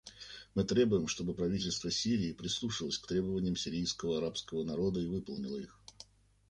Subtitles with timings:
[0.55, 5.79] Мы требуем, чтобы правительство Сирии прислушалось к требованиям сирийского арабского народа и выполнило их.